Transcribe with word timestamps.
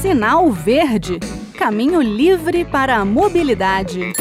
Sinal 0.00 0.50
Verde 0.50 1.18
Caminho 1.58 2.00
livre 2.00 2.64
para 2.64 2.96
a 2.96 3.04
mobilidade. 3.04 4.12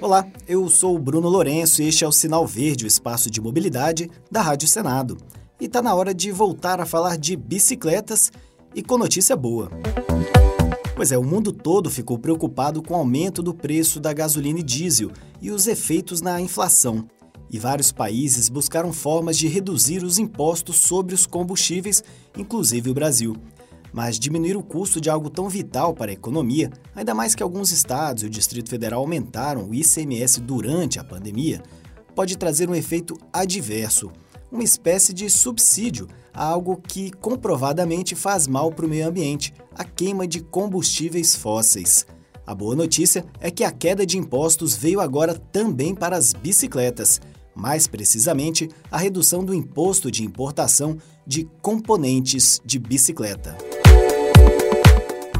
Olá, 0.00 0.26
eu 0.48 0.68
sou 0.68 0.96
o 0.96 0.98
Bruno 0.98 1.28
Lourenço 1.28 1.82
e 1.82 1.88
este 1.88 2.04
é 2.04 2.08
o 2.08 2.12
Sinal 2.12 2.46
Verde, 2.46 2.84
o 2.84 2.88
espaço 2.88 3.30
de 3.30 3.40
mobilidade 3.40 4.10
da 4.30 4.40
Rádio 4.40 4.66
Senado. 4.66 5.18
E 5.60 5.66
está 5.66 5.82
na 5.82 5.94
hora 5.94 6.14
de 6.14 6.32
voltar 6.32 6.80
a 6.80 6.86
falar 6.86 7.18
de 7.18 7.36
bicicletas 7.36 8.32
e 8.74 8.82
com 8.82 8.96
notícia 8.96 9.36
boa. 9.36 9.70
Pois 10.96 11.12
é, 11.12 11.18
o 11.18 11.22
mundo 11.22 11.52
todo 11.52 11.90
ficou 11.90 12.18
preocupado 12.18 12.82
com 12.82 12.94
o 12.94 12.96
aumento 12.96 13.42
do 13.42 13.52
preço 13.52 14.00
da 14.00 14.14
gasolina 14.14 14.60
e 14.60 14.62
diesel 14.62 15.10
e 15.42 15.50
os 15.50 15.66
efeitos 15.66 16.22
na 16.22 16.40
inflação. 16.40 17.06
E 17.50 17.58
vários 17.58 17.92
países 17.92 18.48
buscaram 18.48 18.92
formas 18.92 19.38
de 19.38 19.46
reduzir 19.46 20.02
os 20.02 20.18
impostos 20.18 20.76
sobre 20.78 21.14
os 21.14 21.26
combustíveis, 21.26 22.02
inclusive 22.36 22.90
o 22.90 22.94
Brasil. 22.94 23.36
Mas 23.92 24.18
diminuir 24.18 24.56
o 24.56 24.62
custo 24.62 25.00
de 25.00 25.08
algo 25.08 25.30
tão 25.30 25.48
vital 25.48 25.94
para 25.94 26.10
a 26.10 26.14
economia, 26.14 26.70
ainda 26.94 27.14
mais 27.14 27.34
que 27.34 27.42
alguns 27.42 27.70
estados 27.70 28.22
e 28.22 28.26
o 28.26 28.30
Distrito 28.30 28.68
Federal 28.68 29.00
aumentaram 29.00 29.68
o 29.68 29.74
ICMS 29.74 30.40
durante 30.40 30.98
a 30.98 31.04
pandemia, 31.04 31.62
pode 32.14 32.36
trazer 32.36 32.68
um 32.68 32.74
efeito 32.74 33.16
adverso, 33.32 34.10
uma 34.50 34.64
espécie 34.64 35.12
de 35.12 35.28
subsídio 35.30 36.08
a 36.32 36.44
algo 36.44 36.76
que 36.76 37.10
comprovadamente 37.10 38.14
faz 38.14 38.46
mal 38.46 38.72
para 38.72 38.86
o 38.86 38.88
meio 38.88 39.08
ambiente, 39.08 39.54
a 39.74 39.84
queima 39.84 40.26
de 40.26 40.40
combustíveis 40.40 41.34
fósseis. 41.34 42.06
A 42.46 42.54
boa 42.54 42.76
notícia 42.76 43.24
é 43.40 43.50
que 43.50 43.64
a 43.64 43.72
queda 43.72 44.06
de 44.06 44.18
impostos 44.18 44.76
veio 44.76 45.00
agora 45.00 45.34
também 45.34 45.94
para 45.94 46.16
as 46.16 46.32
bicicletas, 46.32 47.20
mais 47.56 47.86
precisamente 47.86 48.68
a 48.90 48.98
redução 48.98 49.44
do 49.44 49.54
imposto 49.54 50.10
de 50.10 50.22
importação 50.22 50.98
de 51.26 51.48
componentes 51.62 52.60
de 52.64 52.78
bicicleta. 52.78 53.56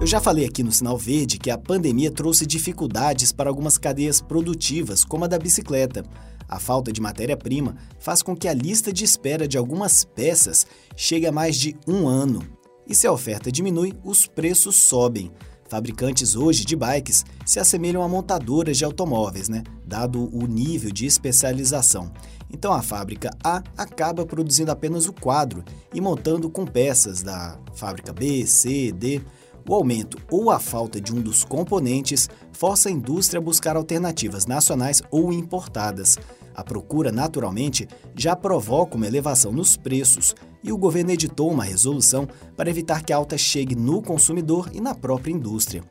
Eu 0.00 0.06
já 0.06 0.20
falei 0.20 0.44
aqui 0.44 0.62
no 0.62 0.72
Sinal 0.72 0.98
Verde 0.98 1.38
que 1.38 1.50
a 1.50 1.56
pandemia 1.56 2.10
trouxe 2.10 2.44
dificuldades 2.44 3.30
para 3.30 3.48
algumas 3.48 3.78
cadeias 3.78 4.20
produtivas, 4.20 5.04
como 5.04 5.24
a 5.24 5.28
da 5.28 5.38
bicicleta. 5.38 6.04
A 6.48 6.58
falta 6.58 6.92
de 6.92 7.00
matéria-prima 7.00 7.76
faz 7.98 8.20
com 8.20 8.36
que 8.36 8.48
a 8.48 8.52
lista 8.52 8.92
de 8.92 9.04
espera 9.04 9.46
de 9.46 9.56
algumas 9.56 10.04
peças 10.04 10.66
chegue 10.96 11.26
a 11.26 11.32
mais 11.32 11.56
de 11.56 11.76
um 11.86 12.08
ano. 12.08 12.42
E 12.86 12.94
se 12.94 13.06
a 13.06 13.12
oferta 13.12 13.50
diminui, 13.50 13.94
os 14.04 14.26
preços 14.26 14.74
sobem. 14.74 15.30
Fabricantes 15.72 16.36
hoje 16.36 16.66
de 16.66 16.76
bikes 16.76 17.24
se 17.46 17.58
assemelham 17.58 18.02
a 18.02 18.08
montadoras 18.08 18.76
de 18.76 18.84
automóveis, 18.84 19.48
né? 19.48 19.62
dado 19.86 20.28
o 20.30 20.46
nível 20.46 20.92
de 20.92 21.06
especialização. 21.06 22.12
Então 22.52 22.74
a 22.74 22.82
fábrica 22.82 23.30
A 23.42 23.62
acaba 23.74 24.26
produzindo 24.26 24.70
apenas 24.70 25.06
o 25.06 25.14
quadro 25.14 25.64
e 25.94 25.98
montando 25.98 26.50
com 26.50 26.66
peças 26.66 27.22
da 27.22 27.58
fábrica 27.74 28.12
B, 28.12 28.46
C, 28.46 28.92
D. 28.92 29.22
O 29.66 29.74
aumento 29.74 30.18
ou 30.30 30.50
a 30.50 30.58
falta 30.58 31.00
de 31.00 31.14
um 31.14 31.22
dos 31.22 31.42
componentes 31.42 32.28
força 32.52 32.90
a 32.90 32.92
indústria 32.92 33.38
a 33.38 33.42
buscar 33.42 33.74
alternativas 33.74 34.44
nacionais 34.44 35.00
ou 35.10 35.32
importadas. 35.32 36.18
A 36.54 36.62
procura, 36.62 37.10
naturalmente, 37.10 37.88
já 38.14 38.36
provoca 38.36 38.94
uma 38.94 39.06
elevação 39.06 39.50
nos 39.52 39.74
preços 39.74 40.34
e 40.62 40.72
o 40.72 40.78
governo 40.78 41.10
editou 41.10 41.50
uma 41.50 41.64
resolução 41.64 42.28
para 42.56 42.70
evitar 42.70 43.02
que 43.02 43.12
a 43.12 43.16
alta 43.16 43.36
chegue 43.36 43.74
no 43.74 44.00
consumidor 44.00 44.70
e 44.72 44.80
na 44.80 44.94
própria 44.94 45.32
indústria. 45.32 45.82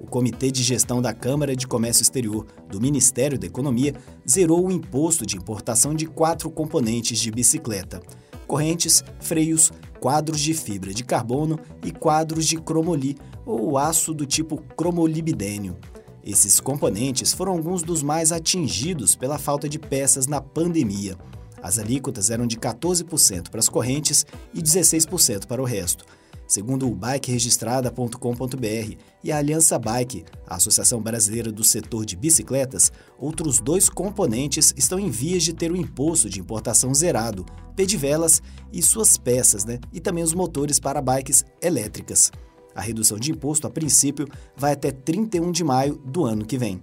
O 0.00 0.06
Comitê 0.06 0.50
de 0.50 0.62
Gestão 0.62 1.02
da 1.02 1.12
Câmara 1.12 1.56
de 1.56 1.66
Comércio 1.66 2.02
Exterior 2.02 2.46
do 2.70 2.80
Ministério 2.80 3.38
da 3.38 3.46
Economia 3.46 3.94
zerou 4.28 4.66
o 4.66 4.70
imposto 4.70 5.26
de 5.26 5.36
importação 5.36 5.94
de 5.94 6.06
quatro 6.06 6.50
componentes 6.50 7.18
de 7.18 7.30
bicicleta: 7.30 8.00
correntes, 8.46 9.02
freios, 9.20 9.72
quadros 10.00 10.40
de 10.40 10.54
fibra 10.54 10.94
de 10.94 11.04
carbono 11.04 11.58
e 11.84 11.90
quadros 11.90 12.46
de 12.46 12.56
cromoli, 12.60 13.16
ou 13.44 13.76
aço 13.76 14.14
do 14.14 14.24
tipo 14.24 14.58
cromolibdênio. 14.76 15.76
Esses 16.22 16.60
componentes 16.60 17.32
foram 17.32 17.52
alguns 17.52 17.82
dos 17.82 18.02
mais 18.02 18.32
atingidos 18.32 19.16
pela 19.16 19.38
falta 19.38 19.68
de 19.68 19.78
peças 19.78 20.26
na 20.26 20.40
pandemia. 20.40 21.16
As 21.62 21.78
alíquotas 21.78 22.30
eram 22.30 22.46
de 22.46 22.56
14% 22.56 23.50
para 23.50 23.60
as 23.60 23.68
correntes 23.68 24.24
e 24.54 24.62
16% 24.62 25.46
para 25.46 25.62
o 25.62 25.64
resto. 25.64 26.04
Segundo 26.48 26.88
o 26.88 26.94
bikeregistrada.com.br 26.94 28.96
e 29.22 29.30
a 29.30 29.36
Aliança 29.36 29.78
Bike, 29.78 30.24
a 30.46 30.56
Associação 30.56 31.02
Brasileira 31.02 31.52
do 31.52 31.62
Setor 31.62 32.06
de 32.06 32.16
Bicicletas, 32.16 32.90
outros 33.18 33.60
dois 33.60 33.90
componentes 33.90 34.72
estão 34.74 34.98
em 34.98 35.10
vias 35.10 35.42
de 35.42 35.52
ter 35.52 35.70
o 35.70 35.76
imposto 35.76 36.30
de 36.30 36.40
importação 36.40 36.94
zerado, 36.94 37.44
pedivelas 37.76 38.40
e 38.72 38.82
suas 38.82 39.18
peças, 39.18 39.66
né? 39.66 39.78
e 39.92 40.00
também 40.00 40.24
os 40.24 40.32
motores 40.32 40.80
para 40.80 41.02
bikes 41.02 41.44
elétricas. 41.60 42.32
A 42.74 42.80
redução 42.80 43.18
de 43.18 43.30
imposto, 43.30 43.66
a 43.66 43.70
princípio, 43.70 44.26
vai 44.56 44.72
até 44.72 44.90
31 44.90 45.52
de 45.52 45.62
maio 45.62 45.96
do 45.96 46.24
ano 46.24 46.46
que 46.46 46.56
vem. 46.56 46.80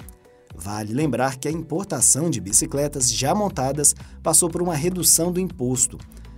Vale 0.57 0.93
lembrar 0.93 1.37
que 1.37 1.47
a 1.47 1.51
importação 1.51 2.29
de 2.29 2.39
bicicletas 2.39 3.11
já 3.11 3.35
montadas 3.35 3.93
passou 4.23 4.49
por 4.49 4.61
uma 4.61 4.75
redução 4.75 5.31
do 5.31 5.39
imposto. 5.39 5.97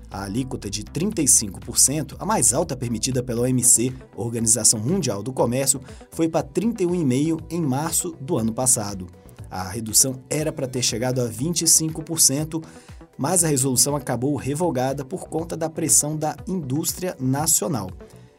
A 0.10 0.24
alíquota 0.24 0.70
de 0.70 0.84
35%, 0.84 2.16
a 2.18 2.26
mais 2.26 2.54
alta 2.54 2.76
permitida 2.76 3.22
pela 3.22 3.42
OMC, 3.42 3.94
Organização 4.16 4.80
Mundial 4.80 5.22
do 5.22 5.34
Comércio, 5.34 5.82
foi 6.12 6.28
para 6.30 6.48
31,5% 6.48 7.44
em 7.50 7.62
março 7.62 8.16
do 8.20 8.38
ano 8.38 8.54
passado. 8.54 9.08
A 9.52 9.64
redução 9.64 10.22
era 10.30 10.52
para 10.52 10.68
ter 10.68 10.82
chegado 10.82 11.22
a 11.22 11.30
25%, 11.30 12.64
mas 13.18 13.44
a 13.44 13.48
resolução 13.48 13.96
acabou 13.96 14.36
revogada 14.36 15.06
por 15.06 15.28
conta 15.28 15.56
da 15.56 15.70
pressão 15.70 16.16
da 16.16 16.36
indústria 16.48 17.16
nacional. 17.20 17.90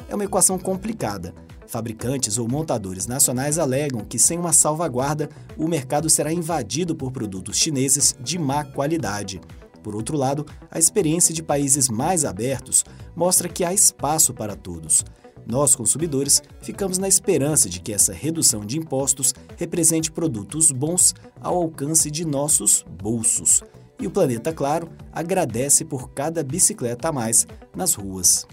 É 0.09 0.15
uma 0.15 0.25
equação 0.25 0.59
complicada. 0.59 1.35
Fabricantes 1.69 2.39
ou 2.39 2.49
montadores 2.49 3.07
nacionais 3.07 3.59
alegam 3.59 4.01
que, 4.01 4.19
sem 4.19 4.39
uma 4.39 4.55
salvaguarda, 4.55 5.29
o 5.55 5.69
mercado 5.69 6.09
será 6.09 6.33
invadido 6.33 6.97
por 6.97 7.13
produtos 7.13 7.59
chineses 7.59 8.17
de 8.19 8.39
má 8.39 8.65
qualidade. 8.65 9.39
Por 9.83 9.95
outro 9.95 10.17
lado, 10.17 10.47
a 10.71 10.79
experiência 10.79 11.35
de 11.35 11.43
países 11.43 11.91
mais 11.91 12.25
abertos 12.25 12.87
mostra 13.15 13.51
que 13.51 13.65
há 13.65 13.73
espaço 13.73 14.33
para 14.33 14.57
todos. 14.57 15.05
Nós, 15.47 15.77
consumidores, 15.77 16.43
ficamos 16.63 16.97
na 16.97 17.07
esperança 17.07 17.69
de 17.69 17.81
que 17.81 17.93
essa 17.93 18.15
redução 18.15 18.65
de 18.65 18.79
impostos 18.79 19.35
represente 19.59 20.11
produtos 20.11 20.73
bons 20.73 21.15
ao 21.39 21.55
alcance 21.55 22.11
de 22.11 22.25
nossos 22.25 22.83
bolsos. 23.03 23.63
E 24.01 24.07
o 24.07 24.11
Planeta 24.11 24.55
Claro 24.55 24.89
agradece 25.13 25.85
por 25.85 26.11
cada 26.11 26.43
bicicleta 26.43 27.09
a 27.09 27.13
mais 27.13 27.47
nas 27.77 27.93
ruas. 27.93 28.47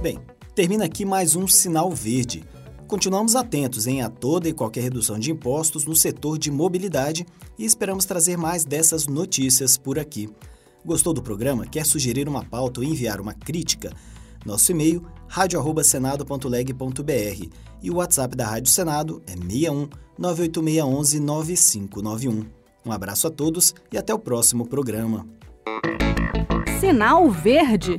Bem, 0.00 0.18
termina 0.54 0.84
aqui 0.84 1.04
mais 1.04 1.36
um 1.36 1.46
sinal 1.46 1.90
verde. 1.90 2.42
Continuamos 2.86 3.36
atentos 3.36 3.86
em 3.86 4.02
a 4.02 4.10
toda 4.10 4.48
e 4.48 4.52
qualquer 4.52 4.82
redução 4.82 5.18
de 5.18 5.30
impostos 5.30 5.84
no 5.84 5.94
setor 5.94 6.38
de 6.38 6.50
mobilidade 6.50 7.24
e 7.58 7.64
esperamos 7.64 8.04
trazer 8.04 8.36
mais 8.36 8.64
dessas 8.64 9.06
notícias 9.06 9.78
por 9.78 9.98
aqui. 9.98 10.28
Gostou 10.84 11.12
do 11.12 11.22
programa? 11.22 11.66
Quer 11.66 11.86
sugerir 11.86 12.28
uma 12.28 12.44
pauta 12.44 12.80
ou 12.80 12.86
enviar 12.86 13.20
uma 13.20 13.32
crítica? 13.32 13.92
Nosso 14.44 14.72
e-mail 14.72 15.06
radio@senado.leg.br 15.28 17.48
e 17.82 17.90
o 17.90 17.96
WhatsApp 17.96 18.36
da 18.36 18.46
Rádio 18.46 18.72
Senado 18.72 19.22
é 19.26 19.36
61 19.36 19.88
98611 20.18 21.20
9591. 21.20 22.44
Um 22.84 22.92
abraço 22.92 23.26
a 23.26 23.30
todos 23.30 23.74
e 23.92 23.98
até 23.98 24.12
o 24.12 24.18
próximo 24.18 24.66
programa. 24.66 25.26
Sinal 26.80 27.30
Verde 27.30 27.98